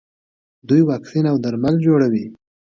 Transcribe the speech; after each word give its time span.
دوی 0.67 0.81
واکسین 0.89 1.25
او 1.31 1.37
درمل 1.43 1.75
جوړوي. 1.85 2.25